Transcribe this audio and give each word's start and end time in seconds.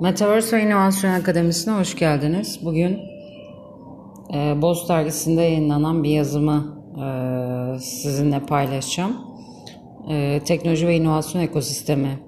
Metaverse 0.00 0.56
ve 0.56 0.62
İnovasyon 0.62 1.10
Akademisi'ne 1.10 1.74
hoş 1.74 1.96
geldiniz. 1.96 2.58
Bugün 2.62 2.98
e, 4.34 4.62
Boz 4.62 4.88
dergisinde 4.88 5.42
yayınlanan 5.42 6.04
bir 6.04 6.10
yazımı 6.10 6.76
e, 6.96 7.04
sizinle 7.78 8.40
paylaşacağım. 8.40 9.16
E, 10.10 10.40
Teknoloji 10.44 10.86
ve 10.86 10.96
İnovasyon 10.96 11.42
Ekosistemi 11.42 12.18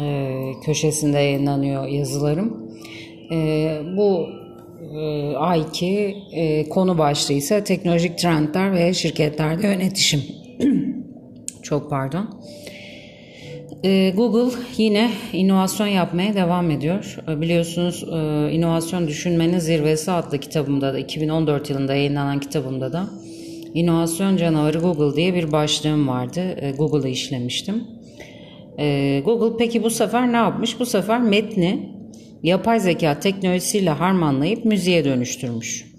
e, 0.00 0.32
köşesinde 0.64 1.18
yayınlanıyor 1.18 1.86
yazılarım. 1.86 2.70
E, 3.32 3.36
bu 3.96 4.26
e, 4.98 5.36
ayki 5.36 6.16
e, 6.32 6.68
konu 6.68 6.98
başlığı 6.98 7.34
ise 7.34 7.64
teknolojik 7.64 8.18
trendler 8.18 8.72
ve 8.72 8.94
şirketlerde 8.94 9.66
yönetişim. 9.66 10.22
Çok 11.62 11.90
pardon. 11.90 12.24
Ee, 12.24 12.75
Google 14.16 14.56
yine 14.76 15.10
inovasyon 15.32 15.86
yapmaya 15.86 16.34
devam 16.34 16.70
ediyor. 16.70 17.16
Ee, 17.28 17.40
biliyorsunuz 17.40 18.02
e, 18.02 18.52
inovasyon 18.52 19.08
düşünmenin 19.08 19.58
zirvesi 19.58 20.12
adlı 20.12 20.38
kitabımda 20.38 20.94
da 20.94 20.98
2014 20.98 21.70
yılında 21.70 21.94
yayınlanan 21.94 22.40
kitabımda 22.40 22.92
da 22.92 23.08
inovasyon 23.74 24.36
canavarı 24.36 24.78
Google 24.78 25.16
diye 25.16 25.34
bir 25.34 25.52
başlığım 25.52 26.08
vardı. 26.08 26.40
Ee, 26.40 26.72
Google'ı 26.72 27.08
işlemiştim. 27.08 27.84
Google 29.24 29.56
peki 29.58 29.82
bu 29.82 29.90
sefer 29.90 30.32
ne 30.32 30.36
yapmış? 30.36 30.80
Bu 30.80 30.86
sefer 30.86 31.22
metni 31.22 31.88
yapay 32.42 32.80
zeka 32.80 33.20
teknolojisiyle 33.20 33.90
harmanlayıp 33.90 34.64
müziğe 34.64 35.04
dönüştürmüş. 35.04 35.95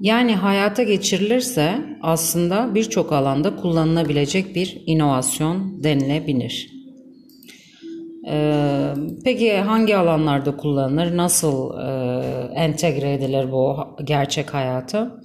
Yani 0.00 0.34
hayata 0.34 0.82
geçirilirse 0.82 1.78
aslında 2.02 2.74
birçok 2.74 3.12
alanda 3.12 3.56
kullanılabilecek 3.56 4.54
bir 4.54 4.82
inovasyon 4.86 5.84
denilebilir. 5.84 6.70
Ee, 8.28 8.94
peki 9.24 9.56
hangi 9.56 9.96
alanlarda 9.96 10.56
kullanılır? 10.56 11.16
Nasıl 11.16 11.78
e, 11.78 11.90
entegre 12.54 13.14
edilir 13.14 13.52
bu 13.52 13.76
gerçek 14.04 14.54
hayata? 14.54 15.20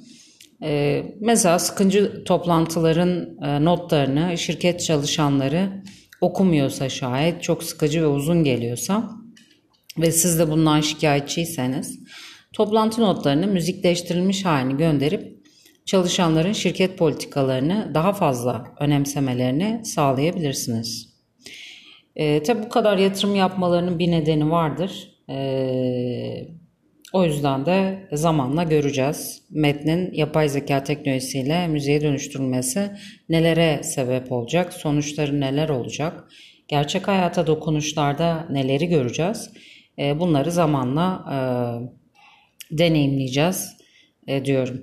Ee, 0.64 1.03
mesela 1.20 1.59
sıkıcı 1.59 2.24
toplantıların 2.24 3.38
e, 3.44 3.66
notlarını 3.66 4.38
şirket 4.38 4.81
çalışanları 4.81 5.84
okumuyorsa 6.22 6.90
şayet 6.90 7.44
çok 7.44 7.64
sıkıcı 7.64 8.02
ve 8.02 8.08
uzun 8.08 8.44
geliyorsa 8.44 9.09
ve 9.98 10.12
siz 10.12 10.40
de 10.40 10.52
bundan 10.52 10.81
şikayetçiyseniz 10.81 12.00
toplantı 12.54 13.02
notlarını 13.02 13.48
müzikleştirilmiş 13.48 14.46
halini 14.46 14.78
gönderip 14.78 15.42
çalışanların 15.86 16.54
şirket 16.54 16.98
politikalarını 16.98 17.92
daha 17.94 18.14
fazla 18.14 18.66
önemsemelerini 18.80 19.86
sağlayabilirsiniz. 19.86 21.12
E, 22.16 22.44
tabi 22.44 22.64
bu 22.64 22.70
kadar 22.70 22.98
yatırım 22.98 23.36
yapmalarının 23.36 24.00
bir 24.00 24.12
nedeni 24.12 24.52
vardır. 24.52 24.92
E, 25.30 26.48
o 27.14 27.24
yüzden 27.24 27.66
de 27.66 28.08
zamanla 28.12 28.64
göreceğiz. 28.64 29.42
Metnin 29.50 30.14
yapay 30.14 30.50
zeka 30.50 30.84
teknolojisiyle 30.84 31.68
müziğe 31.68 32.02
dönüştürülmesi 32.02 32.92
nelere 33.30 33.84
sebep 33.84 34.32
olacak, 34.32 34.74
sonuçları 34.74 35.40
neler 35.42 35.70
olacak, 35.70 36.28
gerçek 36.68 37.08
hayata 37.08 37.48
dokunuşlarda 37.48 38.48
neleri 38.50 38.88
göreceğiz. 38.88 39.52
E, 40.00 40.20
bunları 40.20 40.52
zamanla 40.52 41.26
e, 41.34 41.38
deneyimleyeceğiz 42.72 43.78
e, 44.28 44.46
diyorum. 44.46 44.82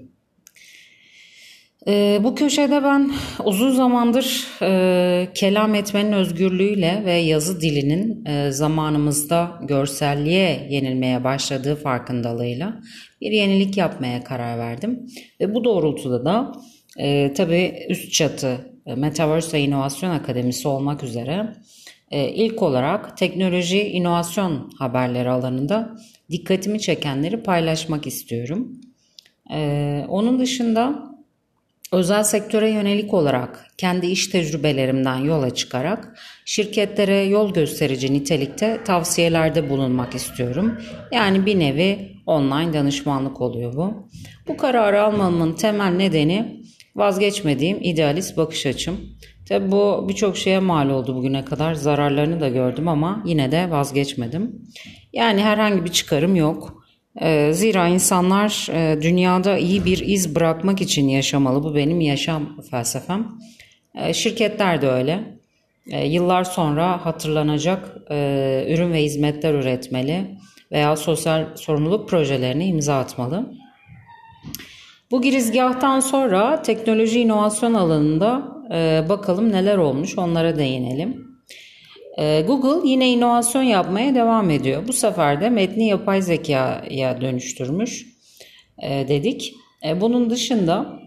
E, 1.88 2.20
bu 2.24 2.34
köşede 2.34 2.82
ben 2.82 3.10
uzun 3.44 3.70
zamandır 3.70 4.46
e, 4.62 5.28
kelam 5.34 5.74
etmenin 5.74 6.12
özgürlüğüyle 6.12 7.02
ve 7.04 7.12
yazı 7.12 7.60
dilinin 7.60 8.24
e, 8.24 8.50
zamanımızda 8.50 9.60
görselliğe 9.62 10.66
yenilmeye 10.70 11.24
başladığı 11.24 11.76
farkındalığıyla 11.76 12.80
bir 13.20 13.30
yenilik 13.30 13.76
yapmaya 13.76 14.24
karar 14.24 14.58
verdim. 14.58 15.06
Ve 15.40 15.54
bu 15.54 15.64
doğrultuda 15.64 16.24
da 16.24 16.52
e, 16.98 17.32
tabii 17.32 17.74
üst 17.88 18.12
çatı 18.12 18.58
e, 18.86 18.94
Metaverse 18.94 19.56
ve 19.56 19.62
İnovasyon 19.62 20.10
Akademisi 20.10 20.68
olmak 20.68 21.02
üzere 21.02 21.54
e, 22.10 22.28
ilk 22.28 22.62
olarak 22.62 23.16
teknoloji 23.16 23.88
inovasyon 23.88 24.70
haberleri 24.78 25.30
alanında 25.30 25.96
dikkatimi 26.30 26.80
çekenleri 26.80 27.42
paylaşmak 27.42 28.06
istiyorum. 28.06 28.80
Ee, 29.52 30.04
onun 30.08 30.40
dışında 30.40 31.08
özel 31.92 32.22
sektöre 32.22 32.70
yönelik 32.70 33.14
olarak 33.14 33.66
kendi 33.78 34.06
iş 34.06 34.26
tecrübelerimden 34.26 35.16
yola 35.16 35.54
çıkarak 35.54 36.18
şirketlere 36.44 37.16
yol 37.16 37.52
gösterici 37.54 38.12
nitelikte 38.12 38.80
tavsiyelerde 38.84 39.70
bulunmak 39.70 40.14
istiyorum. 40.14 40.78
Yani 41.12 41.46
bir 41.46 41.58
nevi 41.58 42.12
online 42.26 42.72
danışmanlık 42.72 43.40
oluyor 43.40 43.76
bu. 43.76 44.08
Bu 44.48 44.56
kararı 44.56 45.02
almamın 45.02 45.52
temel 45.52 45.92
nedeni 45.92 46.62
vazgeçmediğim 46.96 47.78
idealist 47.82 48.36
bakış 48.36 48.66
açım. 48.66 48.96
Tabi 49.48 49.72
bu 49.72 50.06
birçok 50.08 50.36
şeye 50.36 50.58
mal 50.58 50.90
oldu 50.90 51.16
bugüne 51.16 51.44
kadar. 51.44 51.74
Zararlarını 51.74 52.40
da 52.40 52.48
gördüm 52.48 52.88
ama 52.88 53.22
yine 53.26 53.52
de 53.52 53.70
vazgeçmedim. 53.70 54.62
Yani 55.12 55.42
herhangi 55.42 55.84
bir 55.84 55.92
çıkarım 55.92 56.36
yok. 56.36 56.84
Ee, 57.20 57.50
zira 57.52 57.88
insanlar 57.88 58.68
e, 58.72 59.02
dünyada 59.02 59.58
iyi 59.58 59.84
bir 59.84 59.98
iz 59.98 60.34
bırakmak 60.34 60.80
için 60.80 61.08
yaşamalı. 61.08 61.62
Bu 61.62 61.74
benim 61.74 62.00
yaşam 62.00 62.62
felsefem. 62.70 63.28
Ee, 63.94 64.14
şirketler 64.14 64.82
de 64.82 64.88
öyle. 64.88 65.38
Ee, 65.90 66.06
yıllar 66.06 66.44
sonra 66.44 67.06
hatırlanacak 67.06 67.96
e, 68.10 68.66
ürün 68.68 68.92
ve 68.92 69.02
hizmetler 69.02 69.54
üretmeli 69.54 70.38
veya 70.72 70.96
sosyal 70.96 71.56
sorumluluk 71.56 72.08
projelerine 72.08 72.66
imza 72.66 72.98
atmalı. 72.98 73.52
Bu 75.10 75.22
girizgahtan 75.22 76.00
sonra 76.00 76.62
teknoloji 76.62 77.20
inovasyon 77.20 77.74
alanında 77.74 78.48
e, 78.72 79.08
bakalım 79.08 79.52
neler 79.52 79.76
olmuş 79.76 80.18
onlara 80.18 80.58
değinelim. 80.58 81.37
Ee, 82.18 82.44
Google 82.46 82.88
yine 82.88 83.10
inovasyon 83.10 83.62
yapmaya 83.62 84.14
devam 84.14 84.50
ediyor. 84.50 84.88
Bu 84.88 84.92
sefer 84.92 85.40
de 85.40 85.50
metni 85.50 85.88
yapay 85.88 86.22
zekaya 86.22 87.20
dönüştürmüş 87.20 88.06
e, 88.82 89.08
dedik. 89.08 89.54
E, 89.86 90.00
bunun 90.00 90.30
dışında 90.30 91.00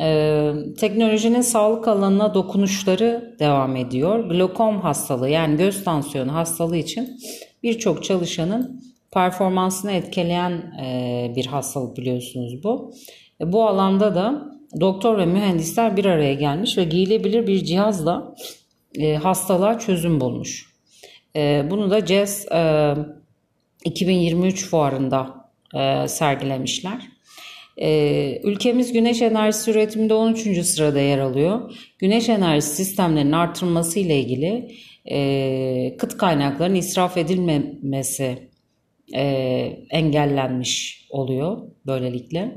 e, 0.00 0.52
teknolojinin 0.78 1.40
sağlık 1.40 1.88
alanına 1.88 2.34
dokunuşları 2.34 3.36
devam 3.38 3.76
ediyor. 3.76 4.30
Glokom 4.30 4.80
hastalığı 4.80 5.28
yani 5.28 5.56
göz 5.56 5.84
tansiyonu 5.84 6.34
hastalığı 6.34 6.76
için 6.76 7.20
birçok 7.62 8.04
çalışanın 8.04 8.82
performansını 9.12 9.92
etkileyen 9.92 10.72
bir 11.36 11.46
hastalık 11.46 11.96
biliyorsunuz 11.96 12.64
bu. 12.64 12.94
Bu 13.40 13.68
alanda 13.68 14.14
da 14.14 14.52
doktor 14.80 15.18
ve 15.18 15.26
mühendisler 15.26 15.96
bir 15.96 16.04
araya 16.04 16.34
gelmiş 16.34 16.78
ve 16.78 16.84
giyilebilir 16.84 17.46
bir 17.46 17.64
cihazla 17.64 18.34
e, 18.98 19.14
hastalığa 19.16 19.78
çözüm 19.78 20.20
bulmuş. 20.20 20.72
E, 21.36 21.66
bunu 21.70 21.90
da 21.90 22.06
CES 22.06 22.52
e, 22.52 22.94
2023 23.84 24.66
fuarında 24.66 25.50
e, 25.74 26.08
sergilemişler. 26.08 27.08
E, 27.76 28.40
ülkemiz 28.44 28.92
güneş 28.92 29.22
enerjisi 29.22 29.70
üretiminde 29.70 30.14
13. 30.14 30.66
sırada 30.66 31.00
yer 31.00 31.18
alıyor. 31.18 31.72
Güneş 31.98 32.28
enerjisi 32.28 32.74
sistemlerinin 32.74 33.32
artırılması 33.32 33.98
ile 33.98 34.20
ilgili 34.20 34.72
e, 35.10 35.96
kıt 35.98 36.16
kaynakların 36.16 36.74
israf 36.74 37.16
edilmemesi 37.16 38.48
e, 39.14 39.22
engellenmiş 39.90 41.06
oluyor 41.10 41.58
böylelikle. 41.86 42.56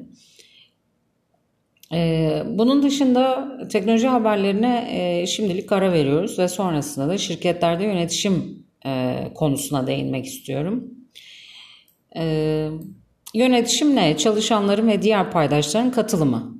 Ee, 1.94 2.44
bunun 2.45 2.83
dışında 2.83 3.51
teknoloji 3.72 4.07
haberlerine 4.07 4.88
e, 4.91 5.27
şimdilik 5.27 5.72
ara 5.72 5.94
veriyoruz 5.94 6.39
ve 6.39 6.47
sonrasında 6.47 7.09
da 7.09 7.17
şirketlerde 7.17 7.83
yönetişim 7.83 8.66
e, 8.85 9.16
konusuna 9.35 9.87
değinmek 9.87 10.25
istiyorum. 10.25 10.84
Ee, 12.16 12.69
yönetişim 13.34 13.96
ne? 13.96 14.17
Çalışanların 14.17 14.87
ve 14.87 15.02
diğer 15.02 15.31
paydaşların 15.31 15.91
katılımı. 15.91 16.59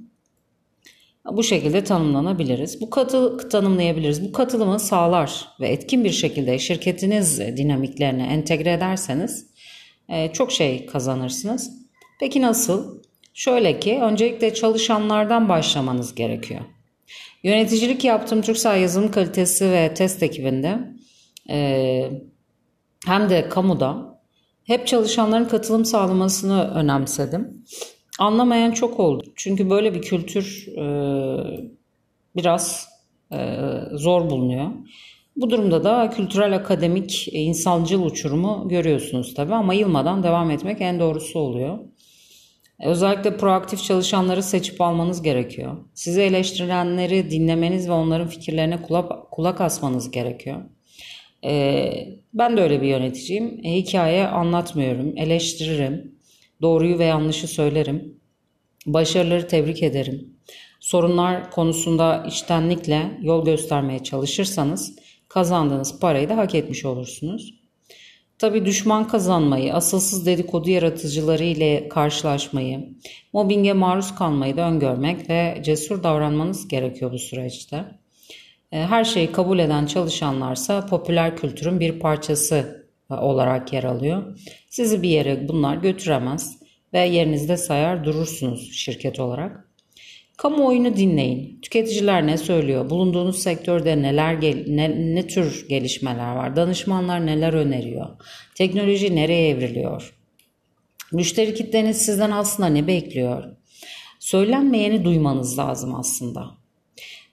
Bu 1.31 1.44
şekilde 1.44 1.83
tanımlanabiliriz. 1.83 2.81
Bu 2.81 2.89
katı 2.89 3.50
tanımlayabiliriz. 3.50 4.24
Bu 4.27 4.31
katılımı 4.31 4.80
sağlar 4.80 5.48
ve 5.59 5.68
etkin 5.68 6.04
bir 6.04 6.12
şekilde 6.12 6.59
şirketiniz 6.59 7.39
dinamiklerine 7.39 8.24
entegre 8.24 8.74
ederseniz 8.74 9.48
e, 10.09 10.33
çok 10.33 10.51
şey 10.51 10.86
kazanırsınız. 10.86 11.71
Peki 12.19 12.42
nasıl? 12.42 12.99
Şöyle 13.39 13.80
ki 13.80 14.00
öncelikle 14.01 14.53
çalışanlardan 14.53 15.50
başlamanız 15.50 16.15
gerekiyor. 16.15 16.62
Yöneticilik 17.44 18.03
yaptığım 18.03 18.41
Türksel 18.41 18.81
yazılım 18.81 19.12
kalitesi 19.12 19.71
ve 19.71 19.94
test 19.94 20.24
ekibinde 20.24 20.80
e, 21.50 22.12
hem 23.06 23.30
de 23.30 23.50
kamuda 23.50 24.19
hep 24.63 24.88
çalışanların 24.88 25.45
katılım 25.45 25.86
sağlamasını 25.86 26.71
önemsedim. 26.74 27.65
Anlamayan 28.19 28.71
çok 28.71 29.00
oldu. 29.00 29.24
Çünkü 29.36 29.69
böyle 29.69 29.94
bir 29.94 30.01
kültür 30.01 30.68
e, 30.77 30.85
biraz 32.35 32.88
e, 33.31 33.38
zor 33.92 34.30
bulunuyor. 34.30 34.71
Bu 35.35 35.50
durumda 35.50 35.83
da 35.83 36.09
kültürel 36.09 36.56
akademik 36.56 37.27
insancıl 37.31 38.06
uçurumu 38.06 38.68
görüyorsunuz 38.69 39.33
tabii 39.33 39.53
ama 39.53 39.74
yılmadan 39.74 40.24
devam 40.24 40.51
etmek 40.51 40.81
en 40.81 41.00
doğrusu 41.00 41.39
oluyor. 41.39 41.80
E, 42.80 42.88
özellikle 42.88 43.38
proaktif 43.38 43.84
çalışanları 43.84 44.44
seçip 44.44 44.81
almanız 44.81 45.22
gerekiyor. 45.22 45.78
Sizi 45.94 46.22
eleştirilenleri 46.22 47.31
dinlemeniz 47.31 47.90
ve 47.90 47.92
onların 47.92 48.28
fikirlerine 48.28 48.81
kulak, 48.81 49.31
kulak 49.31 49.62
asmanız 49.62 50.12
gerekiyor. 50.12 50.62
Ee, 51.46 52.08
ben 52.34 52.58
de 52.58 52.62
öyle 52.62 52.81
bir 52.81 52.88
yöneticiyim. 52.88 53.62
E, 53.64 53.76
hikaye 53.76 54.28
anlatmıyorum, 54.28 55.18
eleştiririm, 55.18 56.16
doğruyu 56.62 57.00
ve 57.00 57.06
yanlışı 57.06 57.48
söylerim, 57.48 58.22
başarıları 58.86 59.48
tebrik 59.48 59.84
ederim. 59.84 60.34
Sorunlar 60.80 61.52
konusunda 61.52 62.26
içtenlikle 62.28 63.18
yol 63.22 63.46
göstermeye 63.46 64.04
çalışırsanız 64.04 64.96
kazandığınız 65.28 66.00
parayı 66.00 66.30
da 66.30 66.38
hak 66.38 66.56
etmiş 66.56 66.86
olursunuz. 66.86 67.58
Tabii 68.39 68.65
düşman 68.65 69.07
kazanmayı, 69.07 69.74
asılsız 69.74 70.25
dedikodu 70.25 70.69
yaratıcıları 70.69 71.44
ile 71.44 71.89
karşılaşmayı, 71.89 72.89
mobbinge 73.33 73.74
maruz 73.74 74.15
kalmayı 74.15 74.57
da 74.57 74.68
öngörmek 74.68 75.30
ve 75.30 75.62
cesur 75.65 76.03
davranmanız 76.03 76.68
gerekiyor 76.68 77.12
bu 77.12 77.19
süreçte. 77.19 77.86
E, 78.71 78.77
her 78.77 79.03
şeyi 79.03 79.31
kabul 79.31 79.59
eden 79.59 79.86
çalışanlarsa 79.86 80.86
popüler 80.86 81.38
kültürün 81.38 81.80
bir 81.80 82.00
parçası 82.00 82.86
olarak 83.09 83.74
yer 83.74 83.83
alıyor. 83.83 84.39
Sizi 84.69 85.01
bir 85.01 85.09
yere 85.09 85.47
bunlar 85.47 85.75
götüremez 85.75 86.59
ve 86.94 87.00
yerinizde 87.00 87.57
sayar 87.57 88.03
durursunuz 88.03 88.71
şirket 88.74 89.19
olarak. 89.19 89.69
Kamuoyunu 90.39 90.95
dinleyin. 90.95 91.59
Tüketiciler 91.62 92.27
ne 92.27 92.38
söylüyor? 92.38 92.89
Bulunduğunuz 92.89 93.39
sektörde 93.39 94.01
neler 94.01 94.41
ne, 94.68 95.15
ne 95.15 95.27
tür 95.27 95.65
gelişmeler 95.69 96.36
var? 96.36 96.56
Danışmanlar 96.56 97.25
neler 97.25 97.53
öneriyor? 97.53 98.07
Teknoloji 98.56 99.15
nereye 99.15 99.50
evriliyor? 99.50 100.13
Müşteri 101.12 101.53
kitleniz 101.53 101.97
sizden 101.97 102.31
aslında 102.31 102.69
ne 102.69 102.88
bekliyor? 102.88 103.44
Söylenmeyeni 104.19 105.06
duymanız 105.06 105.57
lazım 105.57 105.95
aslında. 105.95 106.45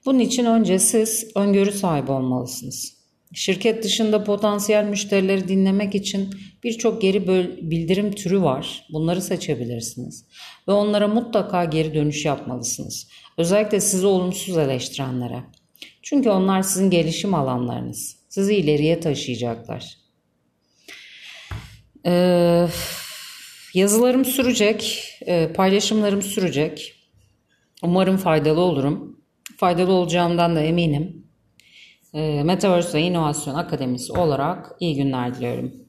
Bunun 0.06 0.19
için 0.19 0.44
önce 0.44 0.79
siz 0.79 1.31
öngörü 1.37 1.73
sahibi 1.73 2.12
olmalısınız. 2.12 2.97
Şirket 3.34 3.84
dışında 3.84 4.25
potansiyel 4.25 4.84
müşterileri 4.84 5.49
dinlemek 5.49 5.94
için 5.94 6.31
birçok 6.64 7.02
geri 7.02 7.28
bildirim 7.70 8.12
türü 8.12 8.43
var. 8.43 8.87
Bunları 8.93 9.23
seçebilirsiniz. 9.23 10.25
Ve 10.69 10.73
onlara 10.73 11.08
mutlaka 11.08 11.64
geri 11.64 11.94
dönüş 11.94 12.25
yapmalısınız. 12.25 13.08
Özellikle 13.38 13.81
sizi 13.81 14.06
olumsuz 14.06 14.58
eleştirenlere. 14.58 15.44
Çünkü 16.02 16.31
onlar 16.31 16.62
sizin 16.62 16.90
gelişim 16.90 17.34
alanlarınız. 17.34 18.17
Sizi 18.28 18.55
ileriye 18.55 19.00
taşıyacaklar. 19.00 19.96
Ee, 22.06 22.67
yazılarım 23.75 24.25
sürecek, 24.25 25.08
e, 25.26 25.52
paylaşımlarım 25.52 26.23
sürecek. 26.23 26.93
Umarım 27.82 28.17
faydalı 28.17 28.61
olurum. 28.61 29.20
Faydalı 29.56 29.93
olacağımdan 29.93 30.56
da 30.56 30.61
eminim. 30.61 31.25
Ee, 32.14 32.43
Metaverse 32.44 32.99
ve 32.99 33.03
İnovasyon 33.03 33.55
Akademisi 33.55 34.12
olarak 34.12 34.73
iyi 34.81 34.97
günler 34.97 35.35
diliyorum. 35.35 35.86